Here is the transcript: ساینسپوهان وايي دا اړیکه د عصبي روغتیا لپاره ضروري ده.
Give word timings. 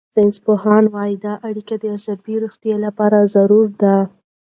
ساینسپوهان 0.13 0.83
وايي 0.93 1.15
دا 1.25 1.33
اړیکه 1.47 1.75
د 1.79 1.83
عصبي 1.95 2.35
روغتیا 2.43 2.75
لپاره 2.85 3.17
ضروري 3.35 3.73
ده. 3.83 3.97